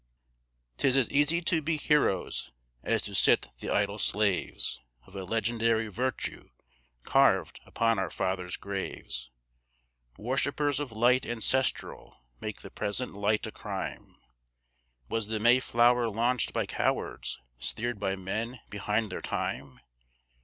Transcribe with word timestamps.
'Tis 0.77 0.97
as 0.97 1.07
easy 1.11 1.41
to 1.41 1.61
be 1.61 1.77
heroes 1.77 2.51
as 2.81 3.03
to 3.03 3.13
sit 3.13 3.49
the 3.59 3.69
idle 3.69 3.99
slaves 3.99 4.81
Of 5.05 5.15
a 5.15 5.23
legendary 5.25 5.89
virtue 5.89 6.49
carved 7.03 7.61
upon 7.67 7.99
our 7.99 8.09
fathers' 8.09 8.57
graves, 8.57 9.29
Worshippers 10.17 10.79
of 10.79 10.91
light 10.91 11.23
ancestral 11.23 12.17
make 12.39 12.61
the 12.61 12.71
present 12.71 13.13
light 13.13 13.45
a 13.45 13.51
crime; 13.51 14.15
Was 15.07 15.27
the 15.27 15.39
Mayflower 15.39 16.09
launched 16.09 16.51
by 16.51 16.65
cowards, 16.65 17.39
steered 17.59 17.99
by 17.99 18.15
men 18.15 18.59
behind 18.71 19.11
their 19.11 19.21
time? 19.21 19.81